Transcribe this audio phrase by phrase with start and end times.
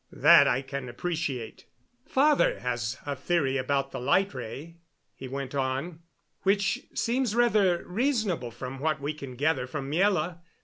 [0.11, 1.67] "That I can appreciate."
[2.07, 4.77] "Father has a theory about the light ray,"
[5.13, 5.99] he went on,
[6.41, 10.39] "which seems rather reasonable from what we can gather from Miela.